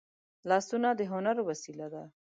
[0.49, 2.03] لاسونه د هنر وسیله ده